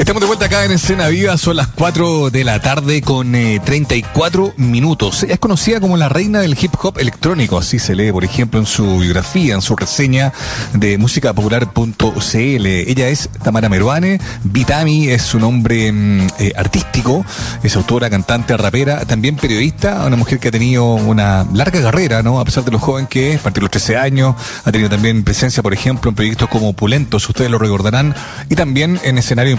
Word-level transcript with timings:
Estamos 0.00 0.22
de 0.22 0.26
vuelta 0.28 0.46
acá 0.46 0.64
en 0.64 0.72
Escena 0.72 1.08
Viva, 1.08 1.36
son 1.36 1.56
las 1.56 1.66
4 1.66 2.30
de 2.30 2.42
la 2.42 2.58
tarde 2.58 3.02
con 3.02 3.32
34 3.32 4.46
eh, 4.46 4.52
minutos. 4.56 5.22
Ella 5.24 5.34
es 5.34 5.38
conocida 5.38 5.78
como 5.78 5.98
la 5.98 6.08
reina 6.08 6.40
del 6.40 6.56
hip 6.58 6.72
hop 6.80 6.98
electrónico, 6.98 7.58
así 7.58 7.78
se 7.78 7.94
lee, 7.94 8.10
por 8.10 8.24
ejemplo, 8.24 8.58
en 8.58 8.64
su 8.64 9.00
biografía, 9.00 9.54
en 9.54 9.60
su 9.60 9.76
reseña 9.76 10.32
de 10.72 10.96
musicapopular.cl. 10.96 12.66
Ella 12.66 13.08
es 13.08 13.28
Tamara 13.42 13.68
Meruane, 13.68 14.18
Vitami 14.42 15.08
es 15.08 15.20
su 15.20 15.38
nombre 15.38 15.92
mm, 15.92 16.28
eh, 16.38 16.52
artístico, 16.56 17.22
es 17.62 17.76
autora, 17.76 18.08
cantante, 18.08 18.56
rapera, 18.56 19.04
también 19.04 19.36
periodista, 19.36 20.06
una 20.06 20.16
mujer 20.16 20.38
que 20.38 20.48
ha 20.48 20.50
tenido 20.50 20.94
una 20.94 21.46
larga 21.52 21.82
carrera, 21.82 22.22
¿no? 22.22 22.40
A 22.40 22.46
pesar 22.46 22.64
de 22.64 22.70
lo 22.70 22.78
joven 22.78 23.06
que 23.06 23.34
es, 23.34 23.44
de 23.44 23.60
los 23.60 23.70
13 23.70 23.98
años, 23.98 24.34
ha 24.64 24.72
tenido 24.72 24.88
también 24.88 25.24
presencia, 25.24 25.62
por 25.62 25.74
ejemplo, 25.74 26.08
en 26.08 26.14
proyectos 26.14 26.48
como 26.48 26.72
Pulentos, 26.72 27.28
ustedes 27.28 27.50
lo 27.50 27.58
recordarán, 27.58 28.14
y 28.48 28.54
también 28.54 28.98
en 29.04 29.18
escenarios 29.18 29.52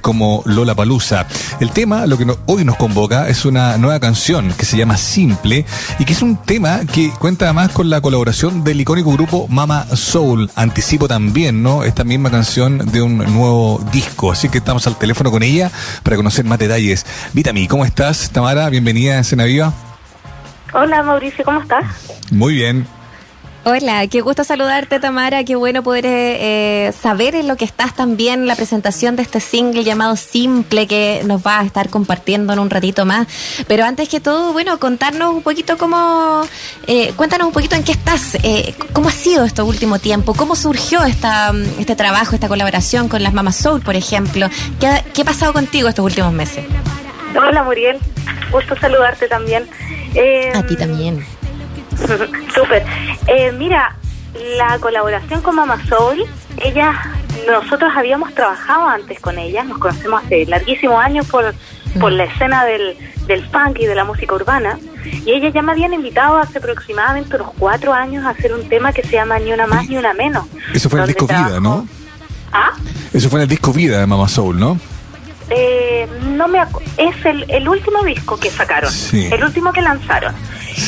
como 0.00 0.42
Lola 0.46 0.74
Palusa. 0.74 1.26
El 1.60 1.70
tema, 1.70 2.06
lo 2.06 2.18
que 2.18 2.26
hoy 2.46 2.64
nos 2.64 2.76
convoca, 2.76 3.28
es 3.28 3.44
una 3.44 3.78
nueva 3.78 4.00
canción 4.00 4.52
que 4.56 4.64
se 4.64 4.76
llama 4.76 4.96
Simple 4.96 5.64
y 5.98 6.04
que 6.04 6.12
es 6.12 6.22
un 6.22 6.36
tema 6.36 6.80
que 6.92 7.10
cuenta 7.18 7.46
además 7.46 7.70
con 7.72 7.88
la 7.88 8.00
colaboración 8.00 8.64
del 8.64 8.80
icónico 8.80 9.12
grupo 9.12 9.46
Mama 9.48 9.86
Soul. 9.94 10.50
Anticipo 10.54 11.08
también, 11.08 11.62
¿no? 11.62 11.84
Esta 11.84 12.04
misma 12.04 12.30
canción 12.30 12.78
de 12.90 13.02
un 13.02 13.18
nuevo 13.18 13.84
disco. 13.92 14.32
Así 14.32 14.48
que 14.48 14.58
estamos 14.58 14.86
al 14.86 14.98
teléfono 14.98 15.30
con 15.30 15.42
ella 15.42 15.70
para 16.02 16.16
conocer 16.16 16.44
más 16.44 16.58
detalles. 16.58 17.06
Vitami, 17.32 17.68
¿cómo 17.68 17.84
estás, 17.84 18.30
Tamara? 18.30 18.68
Bienvenida 18.68 19.14
a 19.14 19.20
Escena 19.20 19.44
Viva. 19.44 19.72
Hola 20.72 21.02
Mauricio, 21.02 21.44
¿cómo 21.44 21.60
estás? 21.60 21.84
Muy 22.30 22.54
bien. 22.54 22.86
Hola, 23.68 24.06
qué 24.06 24.20
gusto 24.20 24.44
saludarte 24.44 25.00
Tamara, 25.00 25.42
qué 25.42 25.56
bueno 25.56 25.82
poder 25.82 26.04
eh, 26.06 26.92
saber 26.96 27.34
en 27.34 27.48
lo 27.48 27.56
que 27.56 27.64
estás 27.64 27.96
también 27.96 28.46
la 28.46 28.54
presentación 28.54 29.16
de 29.16 29.22
este 29.22 29.40
single 29.40 29.82
llamado 29.82 30.14
Simple 30.14 30.86
que 30.86 31.22
nos 31.24 31.44
va 31.44 31.58
a 31.58 31.64
estar 31.64 31.90
compartiendo 31.90 32.52
en 32.52 32.60
un 32.60 32.70
ratito 32.70 33.04
más. 33.04 33.26
Pero 33.66 33.84
antes 33.84 34.08
que 34.08 34.20
todo, 34.20 34.52
bueno, 34.52 34.78
contarnos 34.78 35.34
un 35.34 35.42
poquito 35.42 35.76
cómo, 35.78 36.42
eh, 36.86 37.12
cuéntanos 37.16 37.48
un 37.48 37.52
poquito 37.52 37.74
en 37.74 37.82
qué 37.82 37.90
estás, 37.90 38.36
eh, 38.44 38.72
cómo 38.92 39.08
ha 39.08 39.12
sido 39.12 39.44
este 39.44 39.62
último 39.62 39.98
tiempo, 39.98 40.34
cómo 40.34 40.54
surgió 40.54 41.02
esta, 41.02 41.52
este 41.80 41.96
trabajo, 41.96 42.36
esta 42.36 42.46
colaboración 42.46 43.08
con 43.08 43.24
las 43.24 43.34
Mamas 43.34 43.56
Soul, 43.56 43.82
por 43.82 43.96
ejemplo. 43.96 44.48
¿Qué, 44.78 45.02
¿Qué 45.12 45.22
ha 45.22 45.24
pasado 45.24 45.52
contigo 45.52 45.88
estos 45.88 46.04
últimos 46.04 46.32
meses? 46.32 46.64
Hola 47.36 47.64
Muriel, 47.64 47.98
gusto 48.52 48.76
saludarte 48.76 49.26
también. 49.26 49.64
a 50.54 50.62
ti 50.62 50.76
también. 50.76 51.35
Súper. 52.54 52.84
Eh, 53.26 53.52
mira, 53.52 53.96
la 54.56 54.78
colaboración 54.78 55.42
con 55.42 55.56
Mama 55.56 55.78
Soul, 55.88 56.24
ella, 56.62 56.92
nosotros 57.46 57.92
habíamos 57.94 58.34
trabajado 58.34 58.88
antes 58.88 59.20
con 59.20 59.38
ella, 59.38 59.64
nos 59.64 59.78
conocemos 59.78 60.24
hace 60.24 60.46
larguísimos 60.46 61.02
años 61.02 61.26
por, 61.26 61.54
por 62.00 62.12
la 62.12 62.24
escena 62.24 62.64
del, 62.64 62.96
del 63.26 63.44
funk 63.46 63.78
y 63.80 63.86
de 63.86 63.94
la 63.94 64.04
música 64.04 64.34
urbana, 64.34 64.78
y 65.04 65.30
ella 65.30 65.48
ya 65.50 65.62
me 65.62 65.72
habían 65.72 65.94
invitado 65.94 66.38
hace 66.38 66.58
aproximadamente 66.58 67.36
unos 67.36 67.52
cuatro 67.58 67.92
años 67.92 68.24
a 68.24 68.30
hacer 68.30 68.52
un 68.52 68.68
tema 68.68 68.92
que 68.92 69.02
se 69.02 69.12
llama 69.12 69.38
Ni 69.38 69.52
una 69.52 69.66
más 69.66 69.88
ni 69.88 69.96
una 69.96 70.12
menos. 70.12 70.46
Eso 70.74 70.88
fue 70.88 70.98
en 70.98 71.04
el 71.04 71.08
disco 71.08 71.26
Vida, 71.26 71.60
¿no? 71.60 71.86
¿Ah? 72.52 72.72
Eso 73.12 73.28
fue 73.28 73.40
en 73.40 73.42
el 73.44 73.48
disco 73.48 73.72
Vida 73.72 74.00
de 74.00 74.06
Mama 74.06 74.28
Soul, 74.28 74.58
¿no? 74.58 74.78
Eh, 75.48 76.08
no 76.36 76.48
me 76.48 76.58
es 76.96 77.24
el, 77.24 77.48
el 77.48 77.68
último 77.68 78.02
disco 78.02 78.36
que 78.36 78.50
sacaron, 78.50 78.92
el 79.12 79.44
último 79.44 79.72
que 79.72 79.80
lanzaron 79.80 80.34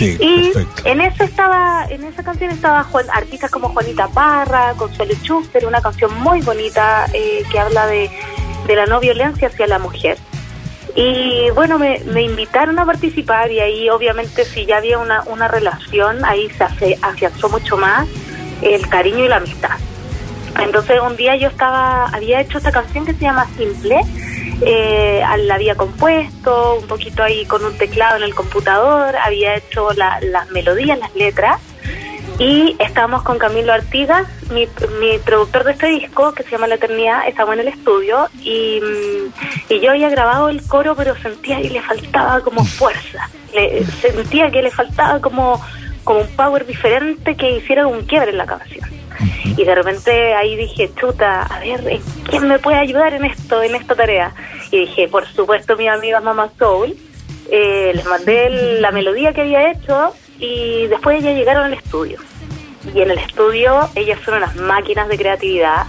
y 0.01 0.53
en 0.85 1.01
ese 1.01 1.25
estaba, 1.25 1.87
en 1.89 2.05
esa 2.05 2.23
canción 2.23 2.51
estaba 2.51 2.87
artistas 3.13 3.51
como 3.51 3.71
Juanita 3.71 4.09
Parra, 4.09 4.75
Consuelo 4.77 5.15
Schuster, 5.15 5.67
una 5.67 5.81
canción 5.81 6.15
muy 6.21 6.43
bonita 6.43 7.07
eh, 7.13 7.43
que 7.51 7.59
habla 7.59 7.87
de, 7.87 8.11
la 8.69 8.87
no 8.87 9.01
violencia 9.01 9.49
hacia 9.49 9.67
la 9.67 9.79
mujer. 9.79 10.19
Y 10.95 11.51
bueno, 11.55 11.79
me, 11.79 12.23
invitaron 12.23 12.79
a 12.79 12.85
participar 12.85 13.51
y 13.51 13.61
ahí 13.61 13.89
obviamente 13.89 14.45
si 14.45 14.67
ya 14.67 14.79
había 14.79 14.99
una, 14.99 15.23
una 15.27 15.49
relación, 15.49 16.25
ahí 16.25 16.49
se 16.51 16.99
afianzó 17.01 17.49
mucho 17.49 17.77
más 17.77 18.09
el 18.63 18.89
cariño 18.89 19.25
y 19.25 19.29
la 19.29 19.37
amistad. 19.37 19.79
Entonces 20.61 21.01
un 21.01 21.17
día 21.17 21.37
yo 21.37 21.49
estaba, 21.49 22.07
había 22.07 22.41
hecho 22.41 22.59
esta 22.59 22.73
canción 22.73 23.07
que 23.07 23.15
se 23.15 23.21
llama 23.21 23.47
Simple, 23.57 24.01
eh, 24.63 25.23
la 25.39 25.55
había 25.55 25.75
compuesto, 25.75 26.79
un 26.81 26.87
poquito 26.87 27.23
ahí 27.23 27.45
con 27.47 27.65
un 27.65 27.77
teclado 27.77 28.17
en 28.17 28.23
el 28.25 28.35
computador, 28.35 29.17
había 29.17 29.57
hecho 29.57 29.91
las 29.93 30.51
melodías, 30.51 30.99
las 30.99 31.15
letras, 31.15 31.61
y 32.39 32.77
estábamos 32.79 33.23
con 33.23 33.39
Camilo 33.39 33.73
Artigas, 33.73 34.27
mi, 34.53 34.69
productor 35.25 35.65
de 35.65 35.73
este 35.73 35.87
disco, 35.89 36.33
que 36.33 36.45
se 36.45 36.51
llama 36.51 36.69
La 36.69 36.77
Eternidad, 36.77 37.27
estaba 37.27 37.55
en 37.55 37.61
el 37.61 37.69
estudio, 37.69 38.29
y, 38.41 38.81
mm, 38.81 39.73
y 39.73 39.81
yo 39.81 39.91
había 39.91 40.09
grabado 40.09 40.49
el 40.49 40.65
coro, 40.67 40.95
pero 40.95 41.17
sentía 41.17 41.61
que 41.61 41.71
le 41.71 41.83
faltaba 41.83 42.41
como 42.41 42.65
fuerza, 42.65 43.29
le, 43.55 43.85
sentía 43.85 44.51
que 44.51 44.63
le 44.63 44.71
faltaba 44.71 45.21
como, 45.21 45.61
como 46.05 46.21
un 46.21 46.29
power 46.37 46.65
diferente 46.65 47.37
que 47.37 47.51
hiciera 47.51 47.87
un 47.87 48.05
quiebre 48.05 48.31
en 48.31 48.39
la 48.39 48.47
canción. 48.47 48.88
Y 49.57 49.65
de 49.65 49.75
repente 49.75 50.35
ahí 50.35 50.57
dije, 50.57 50.91
chuta, 50.99 51.43
a 51.43 51.61
ver, 51.61 52.01
¿quién 52.29 52.49
me 52.49 52.59
puede 52.59 52.79
ayudar 52.79 53.15
en 53.15 53.25
esto, 53.25 53.63
en 53.63 53.75
esta 53.75 53.95
tarea? 53.95 54.35
Y 54.71 54.81
dije, 54.81 55.09
por 55.09 55.27
supuesto, 55.27 55.77
mi 55.77 55.89
amiga 55.89 56.21
Mama 56.21 56.51
Soul. 56.59 56.97
Eh, 57.51 57.93
les 57.95 58.05
mandé 58.05 58.79
la 58.81 58.91
melodía 58.91 59.33
que 59.33 59.41
había 59.41 59.73
hecho 59.73 60.13
y 60.39 60.87
después 60.89 61.21
ellas 61.21 61.35
llegaron 61.35 61.65
al 61.65 61.73
estudio. 61.73 62.19
Y 62.95 63.01
en 63.01 63.11
el 63.11 63.19
estudio 63.19 63.89
ellas 63.95 64.19
son 64.25 64.35
unas 64.35 64.55
máquinas 64.57 65.09
de 65.09 65.17
creatividad 65.17 65.87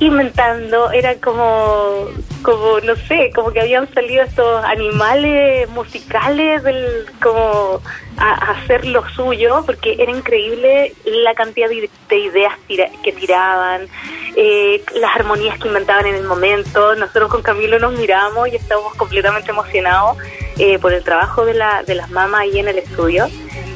inventando, 0.00 0.90
era 0.90 1.14
como, 1.16 2.08
como, 2.42 2.80
no 2.80 2.96
sé, 2.96 3.30
como 3.34 3.52
que 3.52 3.60
habían 3.60 3.92
salido 3.92 4.22
estos 4.22 4.64
animales 4.64 5.68
musicales 5.70 6.62
del, 6.62 7.06
como 7.22 7.80
a, 8.16 8.52
hacer 8.52 8.86
lo 8.86 9.08
suyo, 9.10 9.62
porque 9.66 9.96
era 9.98 10.10
increíble 10.10 10.94
la 11.04 11.34
cantidad 11.34 11.68
de, 11.68 11.88
ideas 12.10 12.52
que 13.02 13.12
tiraban, 13.12 13.88
eh, 14.36 14.82
las 14.94 15.16
armonías 15.16 15.58
que 15.58 15.68
inventaban 15.68 16.06
en 16.06 16.14
el 16.16 16.24
momento. 16.24 16.94
Nosotros 16.94 17.30
con 17.30 17.42
Camilo 17.42 17.78
nos 17.78 17.92
miramos 17.92 18.48
y 18.48 18.56
estábamos 18.56 18.94
completamente 18.94 19.50
emocionados 19.50 20.16
eh, 20.58 20.78
por 20.78 20.92
el 20.92 21.02
trabajo 21.02 21.44
de, 21.44 21.54
la, 21.54 21.82
de 21.82 21.94
las 21.94 22.10
mamás 22.10 22.42
ahí 22.42 22.58
en 22.58 22.68
el 22.68 22.78
estudio. 22.78 23.28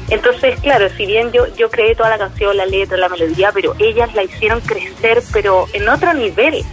Entonces, 0.09 0.59
claro, 0.59 0.89
si 0.97 1.05
bien 1.05 1.31
yo, 1.31 1.47
yo 1.55 1.69
creé 1.71 1.95
toda 1.95 2.09
la 2.09 2.17
canción, 2.17 2.55
la 2.57 2.65
letra, 2.65 2.97
la 2.97 3.07
melodía, 3.07 3.51
pero 3.53 3.73
ellas 3.79 4.13
la 4.13 4.23
hicieron 4.23 4.59
crecer, 4.59 5.23
pero 5.31 5.67
en 5.71 5.87
otro 5.87 6.13
nivel. 6.13 6.65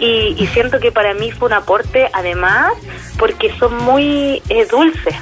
Y, 0.00 0.46
siento 0.52 0.80
que 0.80 0.92
para 0.92 1.14
mí 1.14 1.30
fue 1.30 1.48
un 1.48 1.54
aporte, 1.54 2.08
además, 2.12 2.72
porque 3.18 3.52
son 3.58 3.76
muy 3.84 4.42
eh, 4.48 4.66
dulces. 4.70 5.14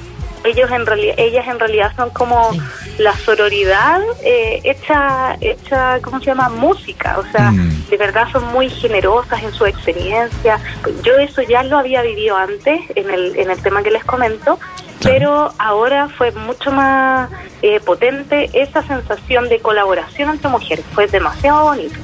Ellos 0.45 0.71
en 0.73 0.87
realidad, 0.87 1.15
ellas 1.19 1.47
en 1.47 1.59
realidad 1.59 1.93
son 1.95 2.11
como 2.11 2.51
la 2.99 3.17
sororidad 3.17 4.01
eh, 4.25 4.61
hecha, 4.65 5.37
hecha, 5.41 6.01
¿cómo 6.03 6.19
se 6.19 6.27
llama? 6.27 6.49
Música. 6.49 7.19
O 7.19 7.25
sea, 7.31 7.53
mm. 7.53 7.89
de 7.89 7.97
verdad 7.97 8.27
son 8.33 8.45
muy 8.53 8.69
generosas 8.69 9.43
en 9.43 9.53
su 9.53 9.67
experiencia. 9.67 10.59
Yo 11.05 11.15
eso 11.17 11.43
ya 11.43 11.63
lo 11.63 11.79
había 11.79 12.03
vivido 12.03 12.37
antes 12.37 12.81
en 12.97 13.11
el, 13.11 13.37
en 13.37 13.51
el 13.51 13.63
tema 13.63 13.85
que 13.85 13.93
les 13.93 14.05
comento, 14.05 14.59
pero 15.01 15.53
ahora 15.59 16.09
fue 16.09 16.33
mucho 16.33 16.73
más 16.73 17.31
eh, 17.63 17.79
potente 17.81 18.51
esa 18.53 18.83
sensación 18.83 19.49
de 19.49 19.61
colaboración 19.61 20.31
entre 20.31 20.49
mujeres. 20.49 20.85
Fue 20.93 21.07
demasiado 21.07 21.65
bonito. 21.65 21.95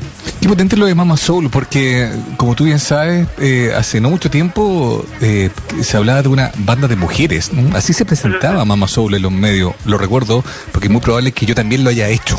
Qué 0.41 0.49
potente 0.49 0.77
lo 0.77 0.87
de 0.87 0.95
Mama 0.95 1.17
Soul, 1.17 1.51
porque 1.51 2.09
como 2.37 2.55
tú 2.55 2.65
bien 2.65 2.79
sabes, 2.79 3.27
eh, 3.39 3.73
hace 3.77 4.01
no 4.01 4.09
mucho 4.09 4.31
tiempo 4.31 5.05
eh, 5.21 5.51
se 5.83 5.97
hablaba 5.97 6.23
de 6.23 6.29
una 6.29 6.53
banda 6.59 6.87
de 6.87 6.95
mujeres. 6.95 7.51
Así 7.75 7.93
se 7.93 8.05
presentaba 8.05 8.65
Mama 8.65 8.87
Soul 8.87 9.15
en 9.15 9.23
los 9.23 9.33
medios. 9.33 9.75
Lo 9.85 9.99
recuerdo, 9.99 10.45
porque 10.71 10.87
es 10.87 10.93
muy 10.93 11.01
probable 11.01 11.33
que 11.33 11.45
yo 11.45 11.57
también 11.57 11.83
lo 11.83 11.91
haya 11.91 12.09
hecho. 12.09 12.39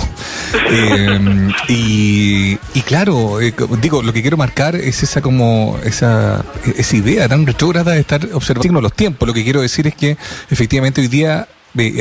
Em, 0.69 1.51
y, 1.67 2.57
claro, 2.85 3.39
digo, 3.81 4.01
lo 4.01 4.13
que 4.13 4.21
quiero 4.21 4.37
marcar 4.37 4.75
es 4.77 5.03
esa 5.03 5.21
como 5.21 5.77
esa, 5.83 6.45
esa 6.77 6.95
idea 6.95 7.27
tan 7.27 7.45
retrógrada 7.45 7.91
de 7.91 7.99
estar 7.99 8.29
observando 8.33 8.79
los 8.79 8.93
tiempos. 8.93 9.27
Lo 9.27 9.33
que 9.33 9.43
quiero 9.43 9.61
decir 9.61 9.87
es 9.87 9.95
que 9.95 10.17
efectivamente 10.49 11.01
hoy 11.01 11.07
día 11.09 11.47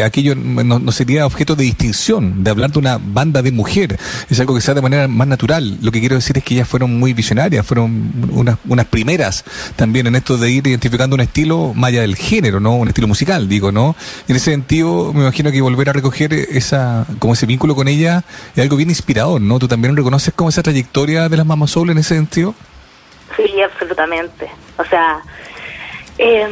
aquello 0.05 0.35
no, 0.35 0.93
sería 0.93 1.27
objeto 1.27 1.55
de 1.55 1.65
distinción, 1.65 2.43
de 2.43 2.51
hablar 2.51 2.71
de 2.71 2.79
una 2.79 2.99
banda 2.99 3.43
de 3.43 3.53
mujer. 3.53 3.99
Es 4.31 4.41
algo 4.41 4.55
que 4.55 4.61
se 4.61 4.69
da 4.69 4.77
de 4.77 4.83
manera 4.83 5.09
más 5.09 5.29
natural. 5.29 5.79
Lo 5.83 5.93
que 5.93 6.01
quiero 6.01 6.17
decir 6.17 6.39
es 6.39 6.45
que 6.45 6.55
ellas 6.55 6.69
fueron 6.69 6.99
muy 6.99 7.13
visionarias, 7.13 7.67
fueron 7.67 8.13
unas, 8.31 8.87
primeras 8.87 9.45
también 9.77 10.07
en 10.07 10.17
esto 10.17 10.39
de 10.39 10.51
ir 10.51 10.67
identificando 10.67 11.15
un 11.15 11.21
estilo 11.21 11.75
más 11.75 11.89
allá 11.89 12.01
del 12.03 12.17
género, 12.17 12.61
¿no? 12.61 12.77
Un 12.77 12.89
estilo 12.89 13.07
musical, 13.07 13.49
digo, 13.49 13.71
¿no? 13.71 13.95
En 14.27 14.37
ese 14.37 14.51
sentido, 14.51 15.13
me 15.13 15.21
imagino 15.21 15.51
que 15.51 15.61
volver 15.61 15.91
a 15.91 15.93
recoger 15.93 16.33
esa, 16.33 17.07
como 17.19 17.35
ese 17.35 17.47
vínculo 17.47 17.75
con 17.75 17.89
ella 17.89 18.25
es 18.55 18.63
algo 18.63 18.77
bien 18.77 18.89
inspirador, 18.89 19.41
¿no? 19.41 19.59
¿Tú 19.59 19.69
también 19.69 19.97
reconoces 19.97 20.33
como 20.35 20.49
esa 20.49 20.63
trayectoria 20.63 21.29
de 21.29 21.37
las 21.37 21.47
Mamas 21.47 21.71
Soul 21.71 21.91
en 21.91 21.99
ese 21.99 22.15
sentido? 22.15 22.55
Sí, 23.37 23.61
absolutamente. 23.61 24.49
O 24.79 24.85
sea, 24.85 25.21
eh, 26.19 26.49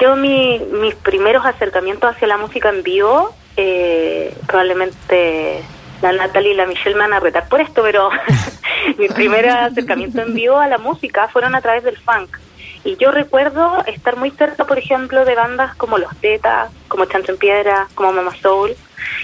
yo 0.00 0.16
mi, 0.16 0.58
mis 0.58 0.94
primeros 0.94 1.44
acercamientos 1.44 2.14
hacia 2.14 2.28
la 2.28 2.36
música 2.36 2.68
en 2.68 2.82
vivo, 2.82 3.34
eh, 3.56 4.34
probablemente 4.46 5.62
la 6.02 6.12
Natalie 6.12 6.52
y 6.52 6.54
la 6.54 6.66
Michelle 6.66 6.94
me 6.96 7.02
van 7.02 7.12
a 7.14 7.20
retar 7.20 7.48
por 7.48 7.60
esto, 7.60 7.82
pero 7.82 8.10
mi 8.98 9.08
primer 9.08 9.48
acercamiento 9.48 10.22
en 10.22 10.34
vivo 10.34 10.58
a 10.58 10.68
la 10.68 10.78
música 10.78 11.28
fueron 11.28 11.54
a 11.54 11.60
través 11.60 11.84
del 11.84 11.96
funk. 11.98 12.36
Y 12.84 12.96
yo 12.96 13.10
recuerdo 13.10 13.82
estar 13.86 14.16
muy 14.16 14.30
cerca, 14.30 14.66
por 14.66 14.78
ejemplo, 14.78 15.24
de 15.24 15.34
bandas 15.34 15.74
como 15.76 15.98
Los 15.98 16.14
Tetas, 16.18 16.70
como 16.88 17.06
Chancho 17.06 17.32
en 17.32 17.38
Piedra, 17.38 17.88
como 17.94 18.12
Mama 18.12 18.34
Soul. 18.40 18.76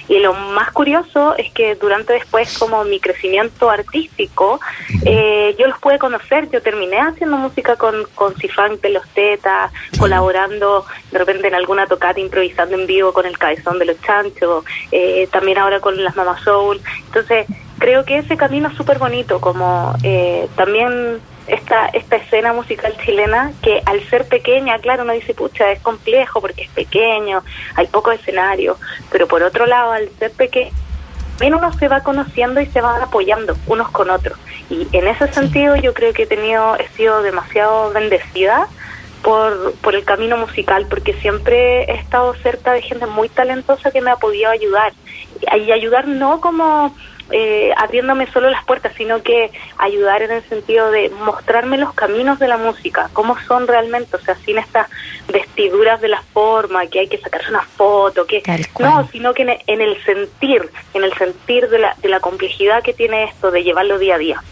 Y 0.08 0.18
lo 0.18 0.34
más 0.34 0.70
curioso 0.72 1.36
es 1.36 1.52
que 1.52 1.74
durante 1.74 2.12
después, 2.14 2.58
como 2.58 2.84
mi 2.84 3.00
crecimiento 3.00 3.70
artístico, 3.70 4.60
eh, 5.04 5.54
yo 5.58 5.66
los 5.66 5.78
pude 5.78 5.98
conocer. 5.98 6.50
Yo 6.50 6.62
terminé 6.62 6.98
haciendo 6.98 7.36
música 7.36 7.76
con, 7.76 8.06
con 8.14 8.34
Cifán 8.36 8.80
de 8.80 8.90
Los 8.90 9.06
Tetas, 9.10 9.70
colaborando 9.98 10.84
de 11.12 11.18
repente 11.18 11.48
en 11.48 11.54
alguna 11.54 11.86
tocata, 11.86 12.18
improvisando 12.18 12.76
en 12.76 12.86
vivo 12.86 13.12
con 13.12 13.26
el 13.26 13.38
Cabezón 13.38 13.78
de 13.78 13.86
los 13.86 14.00
Chanchos, 14.00 14.64
eh, 14.90 15.28
también 15.30 15.58
ahora 15.58 15.80
con 15.80 16.02
las 16.02 16.16
Mama 16.16 16.38
Soul. 16.42 16.80
Entonces, 17.06 17.46
creo 17.78 18.04
que 18.04 18.18
ese 18.18 18.36
camino 18.36 18.68
es 18.68 18.76
súper 18.76 18.98
bonito, 18.98 19.40
como 19.40 19.94
eh, 20.02 20.48
también 20.56 21.20
esta, 21.54 21.86
esta 21.86 22.16
escena 22.16 22.52
musical 22.52 22.96
chilena 23.04 23.52
que 23.62 23.82
al 23.84 24.02
ser 24.08 24.26
pequeña, 24.26 24.78
claro, 24.78 25.04
uno 25.04 25.12
dice, 25.12 25.34
pucha, 25.34 25.70
es 25.72 25.80
complejo 25.80 26.40
porque 26.40 26.62
es 26.62 26.70
pequeño, 26.70 27.42
hay 27.74 27.86
poco 27.86 28.12
escenario, 28.12 28.76
pero 29.10 29.26
por 29.26 29.42
otro 29.42 29.66
lado, 29.66 29.92
al 29.92 30.08
ser 30.18 30.32
pequeño, 30.32 30.70
también 31.40 31.54
uno 31.54 31.72
se 31.72 31.88
va 31.88 32.02
conociendo 32.02 32.60
y 32.60 32.66
se 32.66 32.82
va 32.82 33.02
apoyando 33.02 33.56
unos 33.66 33.90
con 33.90 34.10
otros. 34.10 34.38
Y 34.68 34.86
en 34.92 35.08
ese 35.08 35.32
sentido 35.32 35.74
yo 35.74 35.94
creo 35.94 36.12
que 36.12 36.24
he 36.24 36.26
tenido, 36.26 36.76
he 36.76 36.86
sido 36.88 37.22
demasiado 37.22 37.90
bendecida 37.92 38.68
por, 39.22 39.72
por 39.76 39.94
el 39.94 40.04
camino 40.04 40.36
musical, 40.36 40.86
porque 40.90 41.14
siempre 41.14 41.84
he 41.84 41.94
estado 41.94 42.34
cerca 42.42 42.72
de 42.72 42.82
gente 42.82 43.06
muy 43.06 43.30
talentosa 43.30 43.90
que 43.90 44.02
me 44.02 44.10
ha 44.10 44.16
podido 44.16 44.50
ayudar. 44.50 44.92
Y 45.40 45.72
ayudar 45.72 46.06
no 46.06 46.42
como 46.42 46.94
eh, 47.30 47.72
abriéndome 47.76 48.30
solo 48.32 48.50
las 48.50 48.64
puertas, 48.64 48.92
sino 48.96 49.22
que 49.22 49.50
ayudar 49.78 50.22
en 50.22 50.32
el 50.32 50.42
sentido 50.48 50.90
de 50.90 51.10
mostrarme 51.10 51.78
los 51.78 51.94
caminos 51.94 52.38
de 52.38 52.48
la 52.48 52.56
música, 52.56 53.10
cómo 53.12 53.36
son 53.46 53.66
realmente, 53.66 54.16
o 54.16 54.20
sea, 54.20 54.34
sin 54.36 54.58
estas 54.58 54.88
vestiduras 55.28 56.00
de 56.00 56.08
la 56.08 56.22
forma, 56.32 56.86
que 56.86 57.00
hay 57.00 57.08
que 57.08 57.18
sacarse 57.18 57.50
una 57.50 57.62
foto, 57.62 58.26
que 58.26 58.42
no, 58.78 59.08
sino 59.10 59.34
que 59.34 59.62
en 59.66 59.80
el 59.80 60.02
sentir, 60.04 60.70
en 60.94 61.04
el 61.04 61.12
sentir 61.14 61.68
de 61.68 61.78
la, 61.78 61.96
de 62.00 62.08
la 62.08 62.20
complejidad 62.20 62.82
que 62.82 62.92
tiene 62.92 63.24
esto, 63.24 63.50
de 63.50 63.62
llevarlo 63.62 63.98
día 63.98 64.16
a 64.16 64.18
día. 64.18 64.42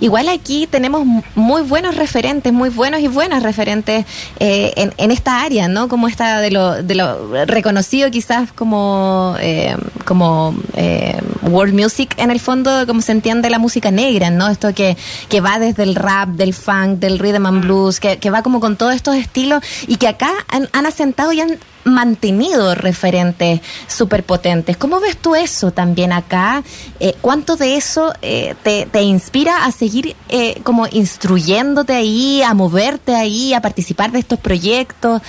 Igual 0.00 0.28
aquí 0.28 0.66
tenemos 0.66 1.06
muy 1.34 1.62
buenos 1.62 1.96
referentes, 1.96 2.52
muy 2.52 2.68
buenos 2.68 3.00
y 3.00 3.08
buenas 3.08 3.42
referentes 3.42 4.04
eh, 4.40 4.92
en, 4.96 5.10
esta 5.10 5.42
área, 5.42 5.68
¿no? 5.68 5.88
Como 5.88 6.08
esta 6.08 6.40
de 6.40 6.50
lo, 6.50 6.82
de 6.82 6.94
lo 6.94 7.46
reconocido 7.46 8.10
quizás 8.10 8.52
como, 8.52 9.36
eh, 9.40 9.76
como 10.04 10.54
eh, 10.74 11.20
world 11.42 11.74
music 11.74 12.14
en 12.18 12.30
el 12.30 12.40
fondo, 12.40 12.86
como 12.86 13.00
se 13.00 13.12
entiende 13.12 13.50
la 13.50 13.58
música 13.58 13.90
negra, 13.90 14.30
¿no? 14.30 14.48
Esto 14.48 14.74
que, 14.74 14.96
que 15.28 15.40
va 15.40 15.58
desde 15.58 15.82
el 15.82 15.94
rap, 15.94 16.30
del 16.30 16.54
funk, 16.54 16.98
del 16.98 17.18
rhythm 17.18 17.46
and 17.46 17.62
blues, 17.62 18.00
que, 18.00 18.18
que 18.18 18.30
va 18.30 18.42
como 18.42 18.60
con 18.60 18.76
todos 18.76 18.94
estos 18.94 19.16
estilos 19.16 19.62
y 19.86 19.96
que 19.96 20.08
acá 20.08 20.30
han, 20.48 20.68
han 20.72 20.86
asentado 20.86 21.32
y 21.32 21.40
han 21.40 21.58
mantenido 21.88 22.74
referentes 22.74 23.60
superpotentes. 23.86 24.76
¿Cómo 24.76 25.00
ves 25.00 25.16
tú 25.16 25.34
eso 25.34 25.70
también 25.70 26.12
acá? 26.12 26.62
Eh, 27.00 27.14
¿Cuánto 27.20 27.56
de 27.56 27.76
eso 27.76 28.12
eh, 28.22 28.54
te, 28.62 29.02
inspira 29.02 29.64
a 29.64 29.72
seguir 29.72 30.16
eh, 30.28 30.60
como 30.62 30.86
instruyéndote 30.86 31.94
ahí, 31.94 32.42
a 32.42 32.54
moverte 32.54 33.14
ahí, 33.14 33.54
a 33.54 33.60
participar 33.60 34.12
de 34.12 34.20
estos 34.20 34.38
proyectos? 34.38 35.22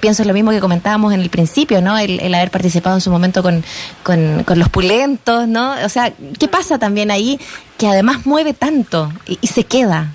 pienso 0.00 0.22
en 0.22 0.28
lo 0.28 0.34
mismo 0.34 0.50
que 0.50 0.58
comentábamos 0.58 1.14
en 1.14 1.20
el 1.20 1.30
principio, 1.30 1.80
¿no? 1.80 1.96
El, 1.96 2.34
haber 2.34 2.50
participado 2.50 2.96
en 2.96 3.00
su 3.00 3.08
momento 3.08 3.40
con, 3.40 3.62
con, 4.02 4.58
los 4.58 4.68
pulentos, 4.68 5.46
¿no? 5.46 5.76
O 5.84 5.88
sea, 5.88 6.12
¿qué 6.40 6.48
pasa 6.48 6.80
también 6.80 7.12
ahí 7.12 7.38
que 7.78 7.86
además 7.86 8.26
mueve 8.26 8.52
tanto 8.52 9.12
y 9.28 9.46
se 9.46 9.62
queda? 9.62 10.12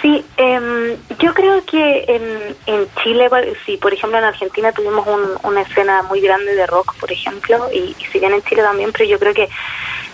Sí, 0.00 0.24
eh, 0.36 0.96
yo 1.18 1.34
creo 1.34 1.64
que 1.64 2.04
en, 2.06 2.56
en 2.66 2.86
Chile, 3.02 3.28
si 3.66 3.76
por 3.78 3.92
ejemplo 3.92 4.18
en 4.18 4.24
Argentina 4.24 4.72
tuvimos 4.72 5.06
una 5.42 5.62
escena 5.62 6.02
muy 6.02 6.20
grande 6.20 6.54
de 6.54 6.66
rock, 6.66 6.94
por 7.00 7.10
ejemplo, 7.10 7.68
y, 7.72 7.96
si 8.12 8.20
bien 8.20 8.32
en 8.32 8.42
Chile 8.42 8.62
también, 8.62 8.92
pero 8.92 9.04
yo 9.06 9.18
creo 9.18 9.34
que 9.34 9.48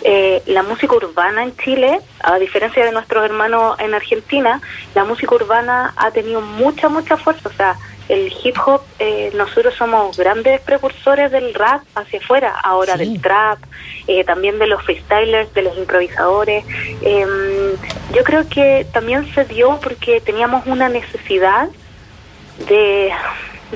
eh, 0.03 0.43
la 0.47 0.63
música 0.63 0.95
urbana 0.95 1.43
en 1.43 1.57
Chile, 1.57 2.01
a 2.21 2.39
diferencia 2.39 2.85
de 2.85 2.93
nuestros 2.93 3.25
hermanos 3.25 3.79
en 3.79 3.93
Argentina, 3.93 4.61
la 4.95 5.05
música 5.05 5.35
urbana 5.35 5.93
ha 5.97 6.11
tenido 6.13 6.41
mucha, 6.41 6.89
mucha 6.89 7.17
fuerza, 7.17 7.49
o 7.49 7.53
sea, 7.53 7.77
el 8.09 8.33
hip 8.43 8.57
hop, 8.67 8.83
eh, 8.99 9.31
nosotros 9.35 9.75
somos 9.75 10.17
grandes 10.17 10.61
precursores 10.61 11.31
del 11.31 11.55
rap 11.55 11.83
hacia 11.95 12.19
afuera, 12.19 12.55
ahora 12.63 12.97
del 12.97 13.21
trap, 13.21 13.59
eh, 14.07 14.25
también 14.25 14.59
de 14.59 14.67
los 14.67 14.83
freestylers, 14.83 15.53
de 15.55 15.63
los 15.63 15.77
improvisadores. 15.79 16.65
Em, 17.01 17.77
yo 18.13 18.23
creo 18.25 18.49
que 18.49 18.87
también 18.93 19.33
se 19.35 19.45
dio 19.45 19.79
porque 19.81 20.21
teníamos 20.21 20.67
una 20.67 20.89
necesidad 20.89 21.69
de, 22.69 23.13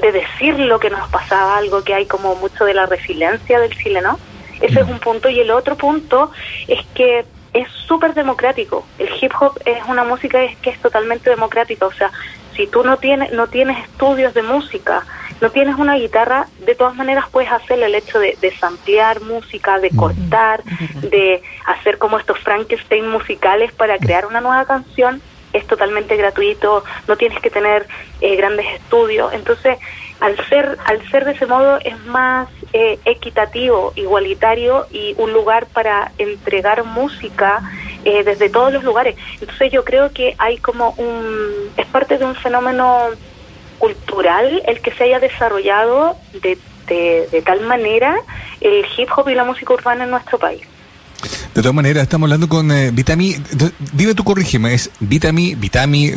de 0.00 0.12
decir 0.12 0.58
lo 0.58 0.78
que 0.78 0.90
nos 0.90 1.08
pasaba, 1.10 1.56
algo 1.56 1.82
que 1.82 1.94
hay 1.94 2.06
como 2.06 2.34
mucho 2.36 2.64
de 2.64 2.74
la 2.74 2.86
resiliencia 2.86 3.58
del 3.58 3.76
chileno. 3.76 4.18
Ese 4.60 4.80
es 4.80 4.88
un 4.88 4.98
punto. 4.98 5.28
Y 5.28 5.40
el 5.40 5.50
otro 5.50 5.76
punto 5.76 6.30
es 6.66 6.84
que 6.94 7.24
es 7.52 7.68
súper 7.86 8.14
democrático. 8.14 8.86
El 8.98 9.08
hip 9.20 9.32
hop 9.40 9.58
es 9.64 9.78
una 9.88 10.04
música 10.04 10.38
que 10.62 10.70
es 10.70 10.80
totalmente 10.80 11.30
democrática. 11.30 11.86
O 11.86 11.92
sea, 11.92 12.10
si 12.56 12.66
tú 12.66 12.82
no 12.84 12.96
tienes, 12.98 13.32
no 13.32 13.46
tienes 13.46 13.78
estudios 13.84 14.34
de 14.34 14.42
música, 14.42 15.04
no 15.40 15.50
tienes 15.50 15.76
una 15.76 15.96
guitarra, 15.96 16.46
de 16.60 16.74
todas 16.74 16.94
maneras 16.96 17.26
puedes 17.30 17.50
hacer 17.50 17.80
el 17.82 17.94
hecho 17.94 18.18
de, 18.18 18.36
de 18.40 18.50
samplear 18.56 19.20
música, 19.20 19.78
de 19.78 19.90
cortar, 19.90 20.62
de 21.00 21.42
hacer 21.66 21.98
como 21.98 22.18
estos 22.18 22.38
Frankenstein 22.40 23.08
musicales 23.08 23.72
para 23.72 23.98
crear 23.98 24.26
una 24.26 24.40
nueva 24.40 24.64
canción. 24.64 25.20
Es 25.52 25.66
totalmente 25.66 26.16
gratuito, 26.16 26.84
no 27.06 27.16
tienes 27.16 27.40
que 27.40 27.50
tener 27.50 27.86
eh, 28.20 28.36
grandes 28.36 28.66
estudios. 28.74 29.32
Entonces, 29.32 29.78
al 30.20 30.36
ser, 30.48 30.76
al 30.84 31.08
ser 31.10 31.24
de 31.24 31.32
ese 31.32 31.46
modo, 31.46 31.78
es 31.84 31.98
más 32.06 32.48
eh, 32.72 32.98
equitativo, 33.04 33.92
igualitario 33.96 34.86
y 34.90 35.14
un 35.16 35.32
lugar 35.32 35.66
para 35.66 36.12
entregar 36.18 36.84
música 36.84 37.62
eh, 38.04 38.24
desde 38.24 38.50
todos 38.50 38.72
los 38.72 38.84
lugares. 38.84 39.16
Entonces 39.40 39.72
yo 39.72 39.84
creo 39.84 40.12
que 40.12 40.34
hay 40.38 40.58
como 40.58 40.90
un, 40.98 41.70
es 41.76 41.86
parte 41.86 42.18
de 42.18 42.24
un 42.24 42.34
fenómeno 42.34 43.08
cultural 43.78 44.62
el 44.66 44.80
que 44.80 44.92
se 44.92 45.04
haya 45.04 45.20
desarrollado 45.20 46.16
de, 46.42 46.58
de, 46.86 47.42
tal 47.44 47.60
manera 47.62 48.16
el 48.60 48.84
hip 48.96 49.08
hop 49.16 49.28
y 49.28 49.34
la 49.34 49.44
música 49.44 49.74
urbana 49.74 50.04
en 50.04 50.10
nuestro 50.10 50.38
país. 50.38 50.62
De 51.54 51.62
todas 51.62 51.74
maneras, 51.74 52.04
estamos 52.04 52.26
hablando 52.26 52.48
con 52.48 52.70
eh, 52.70 52.90
Vitami. 52.92 53.36
Dime 53.92 54.14
tú, 54.14 54.22
corrígeme, 54.22 54.74
¿es 54.74 54.90
Vitami, 55.00 55.54
Vitami? 55.54 56.12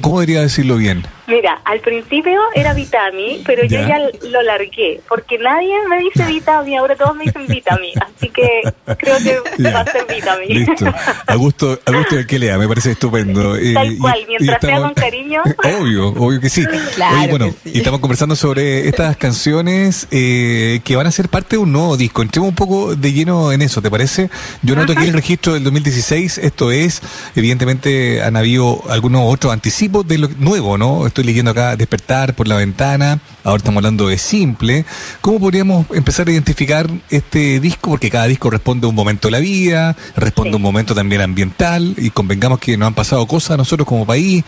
¿Cómo 0.00 0.20
debería 0.20 0.40
decirlo 0.40 0.76
bien? 0.76 1.04
Mira, 1.26 1.60
al 1.64 1.80
principio 1.80 2.40
era 2.54 2.72
Vitami, 2.72 3.42
pero 3.44 3.64
yo 3.64 3.80
ya 3.86 3.98
lo 4.30 4.42
largué, 4.42 5.00
porque 5.08 5.38
nadie 5.38 5.74
me 5.88 5.98
dice 5.98 6.24
Vitami, 6.24 6.76
ahora 6.76 6.94
todos 6.96 7.16
me 7.16 7.24
dicen 7.24 7.46
Vitami, 7.46 7.92
así 8.00 8.28
que 8.28 8.62
creo 8.96 9.16
que 9.18 9.62
va 9.70 9.80
a 9.80 9.84
ser 9.84 10.06
Vitami. 10.06 10.46
Listo, 10.46 10.86
a 11.26 11.34
gusto, 11.34 11.80
a 11.84 11.90
gusto 11.92 12.16
de 12.16 12.26
que 12.26 12.38
lea, 12.38 12.58
me 12.58 12.68
parece 12.68 12.92
estupendo. 12.92 13.56
Eh, 13.66 13.72
Tal 13.72 13.96
cual, 13.98 14.20
mientras 14.28 14.60
sea 14.60 14.80
con 14.80 14.94
cariño. 14.94 15.42
Obvio, 15.80 16.08
obvio 16.08 16.40
que 16.40 16.50
sí. 16.50 16.64
Claro 16.94 17.28
bueno, 17.30 17.54
y 17.64 17.78
estamos 17.78 18.00
conversando 18.00 18.36
sobre 18.36 18.88
estas 18.88 19.16
canciones 19.16 20.06
eh, 20.10 20.80
que 20.84 20.96
van 20.96 21.06
a 21.06 21.10
ser 21.10 21.28
parte 21.28 21.56
de 21.56 21.58
un 21.58 21.72
nuevo 21.72 21.96
disco. 21.96 22.22
Entremos 22.22 22.48
un 22.48 22.54
poco 22.54 22.94
de 22.94 23.12
lleno 23.12 23.52
en 23.52 23.62
eso, 23.62 23.82
¿te 23.82 23.90
parece? 23.90 24.30
Yo 24.62 24.76
noto 24.76 24.92
aquí 24.92 25.04
el 25.06 25.12
registro 25.12 25.54
del 25.54 25.64
2016, 25.64 26.38
esto 26.38 26.70
es, 26.70 27.02
evidentemente 27.34 28.22
han 28.22 28.36
habido 28.36 28.82
algunos 28.88 29.22
otros 29.24 29.52
anticipos 29.52 30.06
de 30.06 30.18
lo 30.18 30.28
nuevo, 30.38 30.78
¿no? 30.78 31.06
Estoy 31.16 31.24
leyendo 31.24 31.52
acá 31.52 31.76
Despertar 31.76 32.34
por 32.34 32.46
la 32.46 32.56
ventana, 32.56 33.20
ahora 33.42 33.56
estamos 33.56 33.78
hablando 33.78 34.06
de 34.06 34.18
Simple. 34.18 34.84
¿Cómo 35.22 35.40
podríamos 35.40 35.86
empezar 35.92 36.28
a 36.28 36.30
identificar 36.30 36.86
este 37.08 37.58
disco? 37.58 37.88
Porque 37.88 38.10
cada 38.10 38.26
disco 38.26 38.50
responde 38.50 38.84
a 38.86 38.90
un 38.90 38.94
momento 38.94 39.28
de 39.28 39.32
la 39.32 39.38
vida, 39.38 39.96
responde 40.14 40.52
a 40.52 40.56
un 40.56 40.62
momento 40.62 40.94
también 40.94 41.22
ambiental 41.22 41.94
y 41.96 42.10
convengamos 42.10 42.58
que 42.58 42.76
nos 42.76 42.88
han 42.88 42.94
pasado 42.94 43.26
cosas 43.26 43.52
a 43.52 43.56
nosotros 43.56 43.88
como 43.88 44.04
país, 44.04 44.44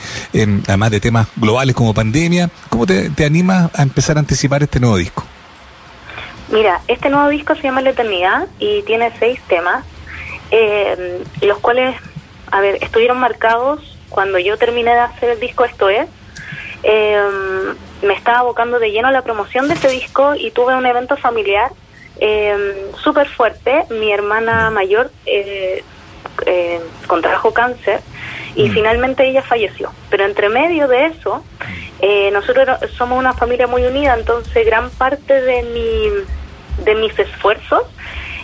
además 0.67 0.91
de 0.91 1.01
temas 1.01 1.29
globales 1.37 1.75
como 1.75 1.95
pandemia. 1.95 2.51
¿Cómo 2.69 2.85
te, 2.85 3.09
te 3.09 3.25
animas 3.25 3.71
a 3.75 3.83
empezar 3.83 4.19
a 4.19 4.21
anticipar 4.21 4.63
este 4.63 4.79
nuevo 4.79 4.99
disco? 4.99 5.25
Mira, 6.51 6.83
este 6.87 7.09
nuevo 7.09 7.31
disco 7.31 7.55
se 7.55 7.63
llama 7.63 7.81
La 7.81 7.91
Eternidad 7.91 8.47
y 8.59 8.83
tiene 8.83 9.11
seis 9.19 9.41
temas, 9.49 9.87
eh, 10.51 11.25
los 11.41 11.59
cuales, 11.61 11.97
a 12.51 12.61
ver, 12.61 12.77
estuvieron 12.83 13.19
marcados 13.19 13.97
cuando 14.11 14.39
yo 14.39 14.59
terminé 14.59 14.91
de 14.91 15.01
hacer 15.01 15.31
el 15.31 15.41
disco 15.41 15.65
Esto 15.65 15.89
es, 15.89 16.09
eh, 16.83 17.23
me 18.03 18.15
estaba 18.15 18.39
abocando 18.41 18.79
de 18.79 18.91
lleno 18.91 19.09
a 19.09 19.13
la 19.13 19.23
promoción 19.23 19.69
de 19.69 19.75
este 19.75 19.89
disco 19.89 20.35
y 20.35 20.51
tuve 20.51 20.75
un 20.75 20.87
evento 20.87 21.17
familiar 21.17 21.71
eh, 22.21 22.91
súper 23.03 23.29
fuerte. 23.29 23.85
Mi 23.91 24.13
hermana 24.13 24.71
mayor 24.71 25.11
eh, 25.27 25.83
eh, 26.47 26.81
contrajo 27.07 27.53
cáncer 27.53 28.01
y 28.55 28.69
mm. 28.69 28.73
finalmente 28.73 29.29
ella 29.29 29.43
falleció. 29.43 29.91
Pero 30.11 30.25
entre 30.25 30.49
medio 30.49 30.89
de 30.89 31.07
eso, 31.07 31.45
eh, 32.01 32.31
nosotros 32.33 32.69
somos 32.97 33.19
una 33.19 33.33
familia 33.35 33.67
muy 33.67 33.85
unida, 33.85 34.15
entonces 34.15 34.65
gran 34.67 34.91
parte 34.91 35.41
de, 35.41 35.63
mi, 35.65 36.85
de 36.85 36.95
mis 36.95 37.19
esfuerzos 37.19 37.83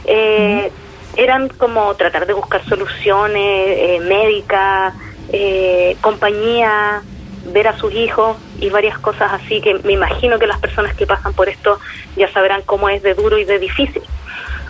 eh, 0.04 0.70
eran 1.16 1.48
como 1.48 1.94
tratar 1.94 2.26
de 2.26 2.32
buscar 2.32 2.64
soluciones 2.64 3.36
eh, 3.36 4.00
médicas, 4.02 4.94
eh, 5.32 5.96
compañía, 6.00 7.02
ver 7.46 7.68
a 7.68 7.76
sus 7.78 7.92
hijos 7.92 8.36
y 8.58 8.70
varias 8.70 8.98
cosas 8.98 9.32
así 9.32 9.60
que 9.60 9.74
me 9.84 9.92
imagino 9.92 10.38
que 10.38 10.46
las 10.46 10.58
personas 10.58 10.94
que 10.94 11.06
pasan 11.06 11.34
por 11.34 11.48
esto 11.48 11.78
ya 12.16 12.30
sabrán 12.32 12.62
cómo 12.62 12.88
es 12.88 13.02
de 13.02 13.14
duro 13.14 13.38
y 13.38 13.44
de 13.44 13.58
difícil. 13.58 14.02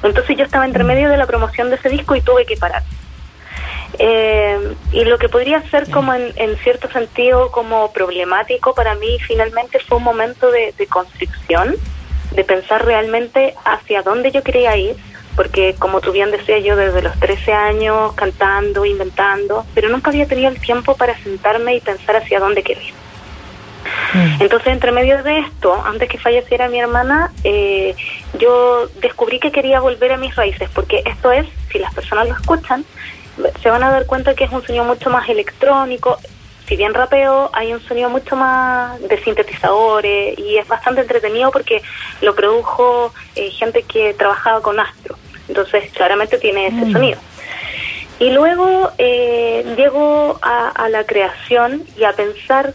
Entonces 0.02 0.36
yo 0.36 0.44
estaba 0.44 0.66
entre 0.66 0.84
medio 0.84 1.08
de 1.08 1.16
la 1.16 1.26
promoción 1.26 1.70
de 1.70 1.76
ese 1.76 1.88
disco 1.88 2.14
y 2.14 2.20
tuve 2.20 2.44
que 2.44 2.56
parar. 2.56 2.82
Eh, 3.98 4.74
y 4.92 5.04
lo 5.04 5.18
que 5.18 5.28
podría 5.28 5.62
ser 5.70 5.88
como 5.88 6.12
en, 6.14 6.56
cierto 6.64 6.90
sentido 6.90 7.52
como 7.52 7.92
problemático 7.92 8.74
para 8.74 8.96
mí 8.96 9.18
finalmente 9.20 9.78
fue 9.78 9.98
un 9.98 10.04
momento 10.04 10.50
de, 10.50 10.74
de 10.76 10.86
construcción, 10.88 11.76
de 12.32 12.44
pensar 12.44 12.84
realmente 12.84 13.54
hacia 13.64 14.02
dónde 14.02 14.32
yo 14.32 14.42
quería 14.42 14.76
ir, 14.76 14.96
porque 15.36 15.74
como 15.78 16.00
tú 16.00 16.12
bien 16.12 16.30
decías 16.30 16.62
yo 16.62 16.76
desde 16.76 17.02
los 17.02 17.18
13 17.18 17.52
años 17.52 18.12
cantando, 18.14 18.84
inventando, 18.84 19.64
pero 19.74 19.88
nunca 19.88 20.10
había 20.10 20.26
tenido 20.26 20.48
el 20.48 20.60
tiempo 20.60 20.96
para 20.96 21.16
sentarme 21.22 21.74
y 21.76 21.80
pensar 21.80 22.16
hacia 22.16 22.40
dónde 22.40 22.62
quería 22.62 22.88
ir. 22.88 22.94
Mm. 24.14 24.42
Entonces, 24.42 24.72
entre 24.72 24.92
medio 24.92 25.22
de 25.22 25.38
esto, 25.40 25.82
antes 25.84 26.08
que 26.08 26.18
falleciera 26.18 26.68
mi 26.68 26.80
hermana, 26.80 27.32
eh, 27.42 27.94
yo 28.38 28.88
descubrí 29.00 29.38
que 29.38 29.52
quería 29.52 29.80
volver 29.80 30.12
a 30.12 30.16
mis 30.16 30.34
raíces, 30.34 30.68
porque 30.74 31.02
esto 31.04 31.32
es, 31.32 31.46
si 31.70 31.78
las 31.78 31.92
personas 31.94 32.28
lo 32.28 32.34
escuchan, 32.34 32.84
se 33.62 33.70
van 33.70 33.82
a 33.82 33.90
dar 33.90 34.06
cuenta 34.06 34.34
que 34.34 34.44
es 34.44 34.52
un 34.52 34.64
sonido 34.64 34.84
mucho 34.84 35.10
más 35.10 35.28
electrónico. 35.28 36.18
Si 36.68 36.76
bien 36.76 36.94
rapeo, 36.94 37.50
hay 37.52 37.74
un 37.74 37.80
sonido 37.80 38.08
mucho 38.08 38.36
más 38.36 39.00
de 39.00 39.22
sintetizadores 39.22 40.38
y 40.38 40.56
es 40.56 40.66
bastante 40.66 41.02
entretenido 41.02 41.50
porque 41.50 41.82
lo 42.22 42.34
produjo 42.34 43.12
eh, 43.34 43.50
gente 43.50 43.82
que 43.82 44.14
trabajaba 44.14 44.62
con 44.62 44.80
Astro. 44.80 45.16
Entonces, 45.48 45.90
claramente 45.92 46.38
tiene 46.38 46.68
ese 46.68 46.86
mm. 46.86 46.92
sonido. 46.92 47.18
Y 48.18 48.30
luego 48.30 48.92
eh, 48.98 49.74
llego 49.76 50.38
a, 50.40 50.68
a, 50.68 50.88
la 50.88 51.04
creación 51.04 51.84
y 51.98 52.04
a 52.04 52.12
pensar 52.12 52.72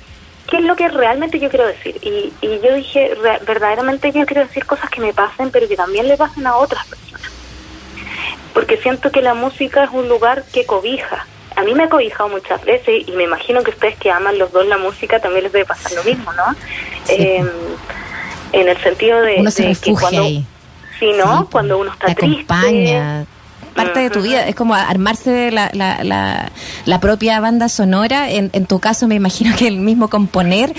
qué 0.49 0.57
es 0.57 0.63
lo 0.63 0.75
que 0.75 0.87
realmente 0.89 1.39
yo 1.39 1.49
quiero 1.49 1.67
decir. 1.67 1.97
Y, 2.01 2.33
y 2.41 2.59
yo 2.61 2.73
dije, 2.73 3.13
verdaderamente 3.45 4.11
yo 4.11 4.25
quiero 4.25 4.45
decir 4.45 4.65
cosas 4.65 4.89
que 4.89 5.01
me 5.01 5.13
pasen, 5.13 5.51
pero 5.51 5.67
que 5.67 5.75
también 5.75 6.07
le 6.07 6.17
pasen 6.17 6.45
a 6.47 6.57
otras 6.57 6.85
personas. 6.87 7.31
Porque 8.53 8.77
siento 8.77 9.11
que 9.11 9.21
la 9.21 9.33
música 9.33 9.83
es 9.85 9.91
un 9.91 10.09
lugar 10.09 10.43
que 10.51 10.65
cobija. 10.65 11.25
A 11.55 11.63
mí 11.63 11.73
me 11.73 11.83
ha 11.83 11.89
cobijado 11.89 12.29
muchas 12.29 12.63
veces 12.65 13.07
y 13.07 13.11
me 13.13 13.23
imagino 13.23 13.63
que 13.63 13.71
ustedes 13.71 13.97
que 13.97 14.11
aman 14.11 14.37
los 14.37 14.51
dos 14.51 14.65
la 14.65 14.77
música 14.77 15.19
también 15.19 15.43
les 15.43 15.53
debe 15.53 15.65
pasar 15.65 15.91
lo 15.93 16.03
mismo, 16.03 16.31
¿no? 16.33 16.55
Em, 17.07 17.49
en 18.51 18.69
el 18.69 18.77
sentido 18.81 19.21
de, 19.21 19.43
que 19.81 19.93
cuando... 19.93 20.25
Sí, 20.99 21.11
¿no? 21.17 21.47
cuando 21.49 21.77
uno 21.77 21.91
está 21.91 22.13
triste 22.13 23.25
parte 23.73 23.99
de 23.99 24.09
tu 24.09 24.21
vida. 24.21 24.45
Es 24.45 24.55
como 24.55 24.75
armarse 24.75 25.51
la, 25.51 25.69
la, 25.73 26.51
la, 26.85 26.99
propia 26.99 27.39
banda 27.39 27.69
sonora. 27.69 28.29
En, 28.29 28.49
en, 28.53 28.65
tu 28.65 28.79
caso, 28.79 29.07
me 29.07 29.15
imagino 29.15 29.55
que 29.55 29.67
el 29.67 29.77
mismo 29.77 30.09
componer. 30.09 30.73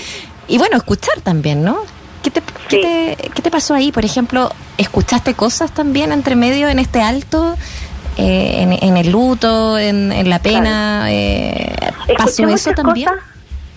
Y 0.47 0.57
bueno, 0.57 0.77
escuchar 0.77 1.21
también, 1.21 1.63
¿no? 1.63 1.79
¿Qué 2.21 2.29
te, 2.29 2.41
qué, 2.69 3.41
te, 3.41 3.51
pasó 3.51 3.73
ahí? 3.73 3.91
Por 3.91 4.05
ejemplo, 4.05 4.51
¿escuchaste 4.77 5.33
cosas 5.33 5.71
también 5.71 6.11
entre 6.11 6.35
medio 6.35 6.69
en 6.69 6.77
este 6.77 7.01
alto? 7.01 7.55
Eh, 8.17 8.77
en, 8.81 8.97
el 8.97 9.11
luto, 9.11 9.79
en, 9.79 10.29
la 10.29 10.39
pena. 10.39 11.05
Eh, 11.09 11.73
¿Pasó 12.17 12.47
eso 12.47 12.71
también? 12.73 13.09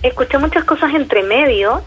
Escuché 0.04 0.38
muchas 0.38 0.64
cosas 0.64 0.94
entre 0.94 1.23
medio 1.23 1.82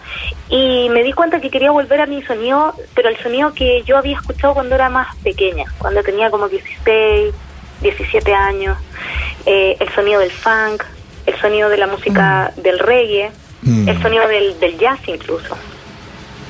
y 0.49 0.89
me 0.89 1.03
di 1.03 1.13
cuenta 1.13 1.39
que 1.39 1.49
quería 1.49 1.71
volver 1.71 2.01
a 2.01 2.05
mi 2.07 2.21
sonido, 2.23 2.73
pero 2.95 3.09
el 3.09 3.17
sonido 3.17 3.53
que 3.53 3.83
yo 3.83 3.97
había 3.97 4.15
escuchado 4.17 4.55
cuando 4.55 4.75
era 4.75 4.89
más 4.89 5.15
pequeña, 5.17 5.65
cuando 5.77 6.01
tenía 6.03 6.29
como 6.31 6.49
16, 6.49 7.33
17 7.81 8.33
años, 8.33 8.77
eh, 9.45 9.77
el 9.79 9.89
sonido 9.93 10.19
del 10.19 10.31
funk, 10.31 10.83
el 11.25 11.39
sonido 11.39 11.69
de 11.69 11.77
la 11.77 11.87
música 11.87 12.51
mm. 12.55 12.61
del 12.61 12.79
reggae, 12.79 13.31
mm. 13.61 13.87
el 13.87 14.01
sonido 14.01 14.27
del, 14.27 14.59
del 14.59 14.77
jazz 14.77 14.99
incluso. 15.07 15.55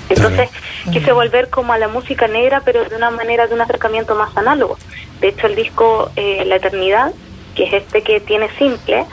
Entonces 0.09 0.49
quise 0.91 1.11
volver 1.11 1.49
como 1.49 1.73
a 1.73 1.77
la 1.77 1.89
música 1.89 2.29
negra, 2.29 2.61
pero 2.63 2.85
de 2.85 2.95
una 2.95 3.11
manera, 3.11 3.47
de 3.47 3.53
un 3.53 3.61
acercamiento 3.61 4.15
más 4.15 4.35
análogo. 4.37 4.77
De 5.19 5.29
hecho, 5.29 5.47
el 5.47 5.55
disco 5.55 6.11
eh, 6.15 6.45
La 6.45 6.55
Eternidad, 6.55 7.11
que 7.55 7.65
es 7.65 7.73
este 7.73 8.03
que 8.03 8.21
tiene 8.21 8.49
simple, 8.57 9.05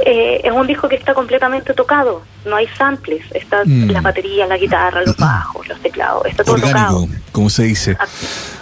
eh, 0.00 0.40
es 0.42 0.52
un 0.52 0.66
disco 0.66 0.88
que 0.88 0.96
está 0.96 1.14
completamente 1.14 1.74
tocado, 1.74 2.22
no 2.44 2.56
hay 2.56 2.66
samples, 2.78 3.24
está 3.34 3.62
mm. 3.64 3.90
la 3.90 4.00
batería, 4.00 4.46
la 4.46 4.56
guitarra, 4.56 5.02
los 5.02 5.16
bajos, 5.16 5.68
los 5.68 5.80
teclados, 5.80 6.24
está 6.26 6.42
todo 6.42 6.56
Orgánico, 6.56 7.08
como 7.30 7.50
se 7.50 7.64
dice. 7.64 7.96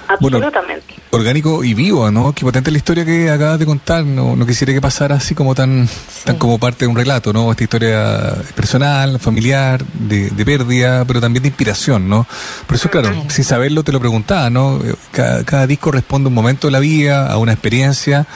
absolutamente. 0.09 0.95
orgánico 1.11 1.63
y 1.63 1.73
vivo, 1.75 2.11
¿no? 2.11 2.33
Qué 2.33 2.45
potente 2.45 2.71
la 2.71 2.79
historia 2.79 3.05
que 3.05 3.31
acabas 3.31 3.59
de 3.59 3.67
contar, 3.67 4.05
no, 4.05 4.35
no 4.35 4.45
quisiera 4.45 4.73
que 4.73 4.81
pasara 4.81 5.15
así 5.15 5.35
como 5.35 5.55
tan, 5.55 5.89
tan 6.25 6.37
como 6.37 6.59
parte 6.59 6.85
de 6.85 6.89
un 6.89 6.97
relato, 6.97 7.33
¿no? 7.33 7.51
Esta 7.51 7.63
historia 7.63 8.35
personal, 8.55 9.19
familiar, 9.21 9.85
de, 9.95 10.31
de 10.31 10.45
pérdida, 10.45 11.05
pero 11.05 11.21
también 11.21 11.43
de 11.43 11.49
inspiración, 11.49 12.09
¿no? 12.09 12.27
Por 12.67 12.77
eso, 12.77 12.91
claro, 12.91 13.15
sin 13.29 13.45
saberlo 13.45 13.85
te 13.85 13.93
lo 13.93 14.01
preguntaba, 14.01 14.51
¿no? 14.51 14.81
Cada, 15.13 15.45
cada 15.45 15.67
disco 15.67 15.93
responde 15.93 16.27
a 16.27 16.29
un 16.29 16.35
momento 16.35 16.67
de 16.67 16.73
la 16.73 16.81
vida, 16.81 17.31
a 17.31 17.39
una 17.39 17.53
experiencia 17.53 18.27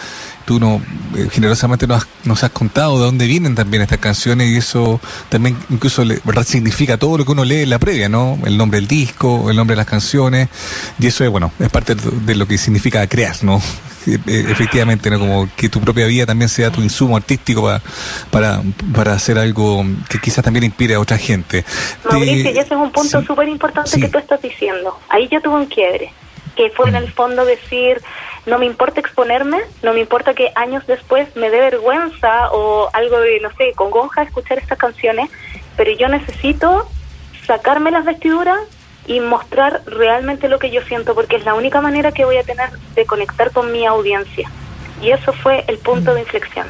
tú 0.44 0.60
no, 0.60 0.82
eh, 1.16 1.28
generosamente 1.30 1.86
nos 1.86 2.02
has, 2.02 2.08
nos 2.24 2.44
has 2.44 2.50
contado 2.50 2.98
de 2.98 3.04
dónde 3.04 3.26
vienen 3.26 3.54
también 3.54 3.82
estas 3.82 3.98
canciones 3.98 4.50
y 4.50 4.56
eso 4.56 5.00
también 5.28 5.56
incluso 5.70 6.04
le, 6.04 6.20
¿verdad? 6.24 6.44
significa 6.44 6.96
todo 6.96 7.18
lo 7.18 7.24
que 7.24 7.32
uno 7.32 7.44
lee 7.44 7.62
en 7.62 7.70
la 7.70 7.78
previa, 7.78 8.08
¿no? 8.08 8.38
El 8.44 8.56
nombre 8.56 8.78
del 8.80 8.88
disco, 8.88 9.50
el 9.50 9.56
nombre 9.56 9.74
de 9.74 9.78
las 9.78 9.86
canciones 9.86 10.48
y 10.98 11.06
eso 11.06 11.24
es, 11.24 11.30
bueno, 11.30 11.52
es 11.58 11.70
parte 11.70 11.94
de 11.94 12.34
lo 12.34 12.46
que 12.46 12.58
significa 12.58 13.06
crear, 13.06 13.36
¿no? 13.42 13.60
Eh, 14.06 14.44
efectivamente, 14.50 15.08
¿no? 15.08 15.18
Como 15.18 15.48
que 15.56 15.70
tu 15.70 15.80
propia 15.80 16.06
vida 16.06 16.26
también 16.26 16.50
sea 16.50 16.70
tu 16.70 16.82
insumo 16.82 17.16
artístico 17.16 17.62
para, 17.62 17.80
para, 18.30 18.62
para 18.94 19.14
hacer 19.14 19.38
algo 19.38 19.82
que 20.10 20.18
quizás 20.18 20.44
también 20.44 20.64
inspire 20.64 20.94
a 20.94 21.00
otra 21.00 21.16
gente. 21.16 21.64
Mauricio, 22.10 22.50
y 22.50 22.58
ese 22.58 22.74
es 22.74 22.80
un 22.80 22.92
punto 22.92 23.22
súper 23.22 23.48
importante 23.48 23.98
que 23.98 24.08
tú 24.08 24.18
estás 24.18 24.42
diciendo. 24.42 24.98
Ahí 25.08 25.26
yo 25.32 25.40
tuve 25.40 25.54
un 25.54 25.66
quiebre, 25.66 26.12
que 26.56 26.70
fue 26.70 26.88
en 26.88 26.96
el 26.96 27.12
fondo 27.12 27.44
decir 27.44 28.00
no 28.46 28.58
me 28.58 28.66
importa 28.66 29.00
exponerme, 29.00 29.58
no 29.82 29.94
me 29.94 30.00
importa 30.00 30.34
que 30.34 30.52
años 30.54 30.86
después 30.86 31.34
me 31.34 31.50
dé 31.50 31.60
vergüenza 31.60 32.50
o 32.52 32.90
algo 32.92 33.18
de, 33.20 33.40
no 33.40 33.50
sé, 33.56 33.72
congoja 33.74 34.22
escuchar 34.22 34.58
estas 34.58 34.78
canciones, 34.78 35.30
pero 35.76 35.90
yo 35.92 36.08
necesito 36.08 36.86
sacarme 37.46 37.90
las 37.90 38.04
vestiduras 38.04 38.60
y 39.06 39.20
mostrar 39.20 39.82
realmente 39.86 40.48
lo 40.48 40.58
que 40.58 40.70
yo 40.70 40.82
siento, 40.82 41.14
porque 41.14 41.36
es 41.36 41.44
la 41.44 41.54
única 41.54 41.80
manera 41.80 42.12
que 42.12 42.24
voy 42.24 42.36
a 42.36 42.42
tener 42.42 42.70
de 42.94 43.06
conectar 43.06 43.50
con 43.50 43.72
mi 43.72 43.86
audiencia. 43.86 44.50
Y 45.00 45.10
eso 45.10 45.32
fue 45.32 45.64
el 45.68 45.78
punto 45.78 46.14
de 46.14 46.20
inflexión. 46.20 46.66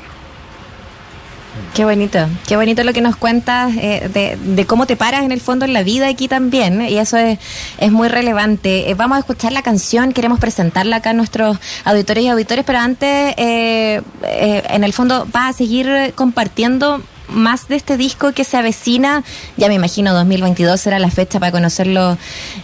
Qué 1.75 1.85
bonito, 1.85 2.19
qué 2.47 2.57
bonito 2.57 2.85
lo 2.85 2.93
que 2.93 3.01
nos 3.01 3.17
cuentas 3.17 3.73
eh, 3.77 4.39
de, 4.45 4.67
cómo 4.67 4.87
te 4.87 4.97
paras 4.97 5.25
en 5.25 5.33
el 5.33 5.41
fondo 5.41 5.65
en 5.65 5.73
la 5.73 5.83
vida 5.83 6.09
aquí 6.09 6.29
también, 6.29 6.83
y 6.83 6.99
eso 6.99 7.17
es, 7.17 7.39
es 7.79 7.91
muy 7.91 8.09
relevante. 8.09 8.91
Eh, 8.91 8.95
vamos 8.95 9.17
a 9.17 9.19
escuchar 9.21 9.53
la 9.53 9.63
canción, 9.63 10.13
queremos 10.13 10.39
presentarla 10.39 10.97
acá 10.97 11.11
a 11.11 11.13
nuestros 11.15 11.59
auditores 11.85 12.25
y 12.25 12.29
auditores, 12.29 12.65
pero 12.65 12.79
antes, 12.79 13.35
eh, 13.37 14.03
en 14.23 14.85
el 14.85 14.93
fondo, 14.93 15.27
vas 15.33 15.55
a 15.55 15.59
seguir 15.59 16.13
compartiendo 16.15 17.03
más 17.29 17.67
de 17.67 17.77
este 17.77 17.97
disco 17.97 18.33
que 18.33 18.45
se 18.45 18.57
avecina. 18.57 19.25
Ya 19.57 19.69
me 19.69 19.75
imagino 19.75 20.13
2022 20.13 20.81
será 20.81 20.99
la 20.99 21.11
fecha 21.11 21.41
para 21.41 21.51
conocerlo 21.51 22.19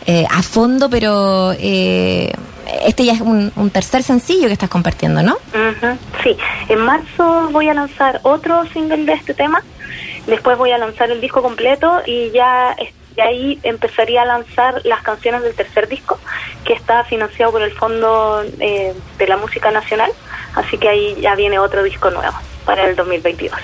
a 0.07 0.43
fondo, 0.43 0.91
pero 0.91 1.53
este 2.85 3.05
ya 3.05 3.13
es 3.13 3.21
un, 3.21 3.71
tercer 3.71 4.03
sencillo 4.03 4.47
que 4.47 4.53
estás 4.53 4.69
compartiendo, 4.69 5.23
¿no? 5.23 5.37
Sí, 6.23 6.37
en 6.69 6.81
marzo 6.81 7.49
voy 7.51 7.69
a 7.69 7.75
lanzar 7.75 8.21
otro 8.23 8.65
single 8.73 9.05
de 9.05 9.13
este 9.13 9.35
tema, 9.35 9.63
después 10.27 10.59
voy 10.59 10.73
a 10.73 10.79
lanzar 10.79 11.11
el 11.11 11.21
disco 11.21 11.43
completo 11.43 12.03
y 12.07 12.31
ya 12.31 12.77
y 13.17 13.21
ahí 13.21 13.59
empezaría 13.63 14.23
a 14.23 14.25
lanzar 14.25 14.81
las 14.85 15.03
canciones 15.03 15.43
del 15.43 15.55
tercer 15.55 15.89
disco, 15.89 16.19
que 16.65 16.73
está 16.73 17.05
financiado 17.05 17.53
por 17.53 17.63
el 17.63 17.73
Fondo 17.73 18.45
eh, 18.61 18.95
de 19.19 19.27
la 19.27 19.37
Música 19.37 19.71
Nacional, 19.71 20.13
así 20.55 20.79
que 20.79 20.89
ahí 20.89 21.17
ya 21.21 21.35
viene 21.35 21.59
otro 21.59 21.83
disco 21.83 22.11
nuevo 22.11 22.37
para 22.65 22.87
el 22.87 22.97
2022. 22.97 23.59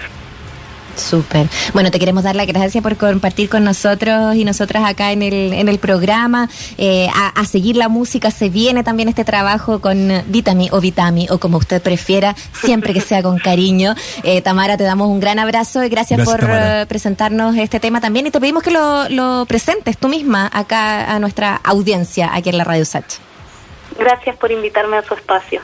Súper. 0.97 1.47
Bueno, 1.73 1.91
te 1.91 1.99
queremos 1.99 2.25
dar 2.25 2.35
las 2.35 2.47
gracias 2.47 2.83
por 2.83 2.97
compartir 2.97 3.49
con 3.49 3.65
nosotros 3.65 4.35
y 4.35 4.45
nosotras 4.45 4.85
acá 4.85 5.13
en 5.13 5.23
el, 5.23 5.53
en 5.53 5.69
el 5.69 5.79
programa. 5.79 6.49
Eh, 6.79 7.09
a, 7.15 7.45
seguir 7.45 7.77
la 7.77 7.89
música 7.89 8.31
se 8.31 8.49
viene 8.49 8.83
también 8.83 9.09
este 9.09 9.25
trabajo 9.25 9.81
con 9.81 10.11
Vitami 10.27 10.69
o 10.73 10.81
Vitami 10.81 11.29
o 11.31 11.39
como 11.39 11.59
usted 11.59 11.81
prefiera, 11.81 12.35
siempre 12.53 12.93
que 12.93 13.01
sea 13.01 13.23
con 13.23 13.39
cariño. 13.39 13.95
Eh, 14.25 14.41
Tamara, 14.43 14.77
te 14.77 14.85
damos 14.85 15.09
un 15.09 15.21
gran 15.21 15.39
abrazo 15.39 15.85
y 15.85 15.89
gracias, 15.89 16.23
por 16.25 16.45
eh, 16.49 16.87
presentarnos 16.89 17.57
este 17.57 17.79
tema 17.79 18.01
también 18.01 18.27
y 18.27 18.31
te 18.31 18.41
pedimos 18.41 18.63
que 18.63 18.71
lo, 18.71 19.09
lo 19.09 19.45
presentes 19.47 19.99
tú 19.99 20.09
misma 20.09 20.51
acá 20.53 21.15
a 21.15 21.19
nuestra 21.19 21.61
audiencia 21.63 22.31
aquí 22.35 22.49
en 22.49 22.59
la 22.59 22.65
Radio 22.65 22.85
Sach. 22.85 23.26
Gracias 23.99 24.37
por 24.37 24.53
invitarme 24.53 24.97
a 24.97 25.03
su 25.03 25.15
espacio. 25.15 25.61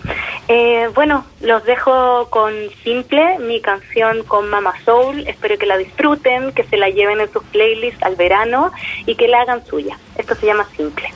Eh, 0.49 0.89
bueno, 0.95 1.25
los 1.41 1.65
dejo 1.65 2.29
con 2.31 2.53
Simple, 2.83 3.39
mi 3.39 3.61
canción 3.61 4.23
con 4.25 4.49
Mama 4.49 4.75
Soul. 4.85 5.27
Espero 5.27 5.59
que 5.59 5.67
la 5.67 5.77
disfruten, 5.77 6.53
que 6.53 6.65
se 6.65 6.77
la 6.77 6.89
lleven 6.89 7.21
en 7.21 7.33
sus 7.33 7.45
playlists 7.45 8.03
al 8.03 8.17
verano 8.17 8.73
y 9.07 9.15
que 9.15 9.29
la 9.29 9.43
hagan 9.43 9.65
suya. 9.67 9.99
Esto 10.17 10.35
se 10.35 10.47
llama 10.47 10.67
Simple. 10.77 11.13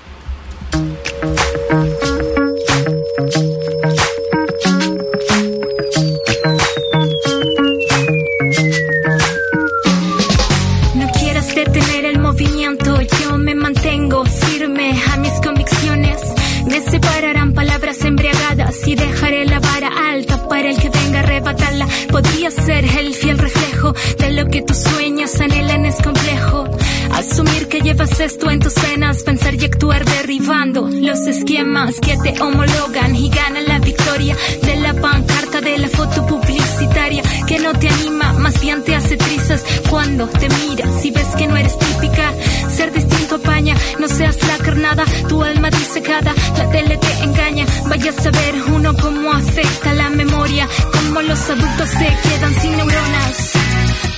Llevas 28.17 28.33
esto 28.33 28.51
en 28.51 28.61
tus 28.61 28.75
venas, 28.75 29.23
pensar 29.25 29.55
y 29.55 29.65
actuar 29.65 30.05
derribando 30.05 30.89
los 30.91 31.27
esquemas 31.27 32.01
que 32.01 32.17
te 32.17 32.41
homologan 32.41 33.15
y 33.15 33.29
ganan 33.29 33.67
la 33.67 33.79
victoria 33.79 34.35
de 34.63 34.77
la 34.77 34.95
pancarta 34.95 35.61
de 35.61 35.77
la 35.79 35.89
foto 35.89 36.27
publicitaria 36.27 37.23
que 37.47 37.59
no 37.59 37.73
te 37.73 37.89
anima, 37.89 38.33
más 38.35 38.61
bien 38.61 38.83
te 38.85 38.95
hace 38.95 39.17
trizas 39.17 39.65
cuando 39.91 40.29
te 40.29 40.49
miras 40.49 41.05
y 41.05 41.11
ves 41.11 41.27
que 41.37 41.47
no 41.47 41.57
eres 41.57 41.79
típica. 41.79 42.33
Ser 42.71 42.93
distinto 42.93 43.35
apaña, 43.37 43.75
no 43.99 44.09
seas 44.09 44.43
la 44.47 44.59
carnada, 44.65 45.05
tu 45.29 45.43
alma 45.43 45.69
disecada, 45.71 46.35
la 46.57 46.71
tele 46.71 46.97
te 46.97 47.25
engaña. 47.25 47.67
Vaya 47.87 48.11
a 48.11 48.23
saber 48.23 48.55
uno 48.69 48.95
cómo 48.97 49.33
afecta 49.33 49.93
la 49.93 50.09
memoria, 50.11 50.69
cómo 50.93 51.23
los 51.23 51.51
adultos 51.51 51.91
se 51.91 52.29
quedan 52.29 52.55
sin 52.61 52.77
neuronas. 52.77 53.53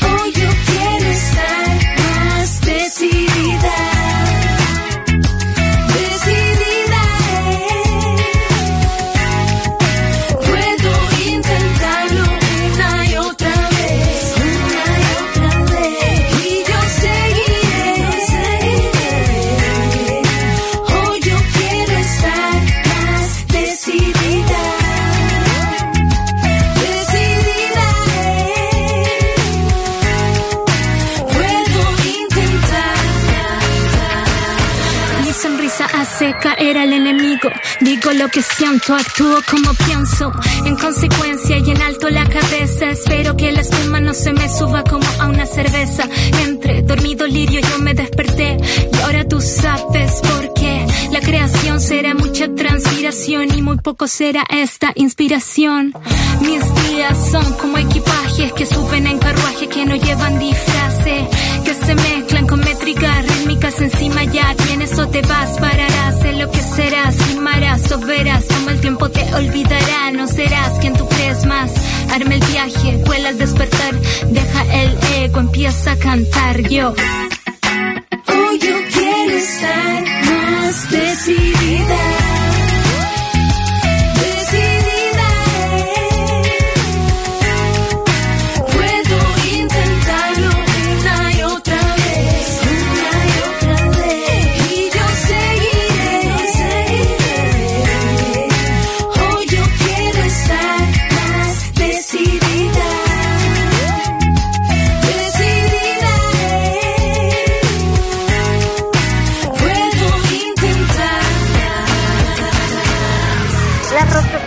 Hoy 0.02 0.32
yo 0.32 0.48
quiero 0.66 1.10
estar 1.10 1.97
siento, 38.68 38.94
actúo 38.94 39.38
como 39.50 39.72
pienso. 39.86 40.32
En 40.64 40.76
consecuencia 40.76 41.58
y 41.58 41.70
en 41.70 41.82
alto 41.82 42.10
la 42.10 42.28
cabeza. 42.28 42.90
Espero 42.90 43.36
que 43.36 43.52
la 43.52 43.60
espuma 43.60 44.00
no 44.00 44.12
se 44.14 44.32
me 44.32 44.48
suba 44.48 44.84
como 44.84 45.06
a 45.20 45.28
una 45.28 45.46
cerveza. 45.46 46.08
Entre 46.44 46.82
dormido 46.82 47.26
lirio 47.26 47.60
yo 47.60 47.78
me 47.78 47.94
desperté. 47.94 48.58
Y 48.92 49.00
ahora 49.02 49.26
tú 49.26 49.40
sabes 49.40 50.20
por 50.20 50.54
qué. 50.54 50.86
La 51.12 51.20
creación 51.20 51.80
será 51.80 52.14
mucha 52.14 52.48
transpiración 52.54 53.56
y 53.56 53.62
muy 53.62 53.78
poco 53.78 54.06
será 54.06 54.44
esta 54.50 54.92
inspiración. 54.94 55.94
Mis 56.40 56.62
días 56.90 57.30
son 57.30 57.54
como 57.54 57.78
equipajes 57.78 58.52
que 58.52 58.66
suben 58.66 59.06
en 59.06 59.18
carruaje 59.18 59.68
que 59.68 59.86
no 59.86 59.96
llevan 59.96 60.38
disfrace. 60.38 61.28
Que 61.64 61.74
se 61.74 61.94
mezclan 61.94 62.46
con 62.46 62.60
métricas 62.60 63.26
rítmicas 63.26 63.80
encima 63.80 64.24
ya 64.24 64.54
tienes 64.54 64.98
o 64.98 65.08
te 65.08 65.22
vas, 65.22 65.58
pararás 65.58 66.24
en 66.24 66.38
lo 66.38 66.50
que 66.50 66.62
serás, 66.62 67.28
rimarás 67.28 67.90
o 67.92 67.98
verás 67.98 68.44
tiempo 68.88 69.10
te 69.10 69.34
olvidará, 69.34 70.10
no 70.12 70.26
serás 70.26 70.78
quien 70.80 70.94
tú 70.94 71.06
crees 71.06 71.44
más. 71.44 71.70
Arma 72.10 72.32
el 72.32 72.40
viaje, 72.40 72.96
vuela 73.04 73.28
al 73.28 73.36
despertar, 73.36 73.94
deja 74.30 74.82
el 74.82 74.98
ego, 75.24 75.40
empieza 75.40 75.92
a 75.92 75.96
cantar 75.98 76.66
yo. 76.70 76.94
Hoy 78.28 78.58
yo 78.58 78.76
quiero 78.90 79.36
estar 79.36 80.04
más 80.24 80.90
decidida. 80.90 81.67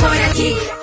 por 0.00 0.16
aquí. 0.22 0.79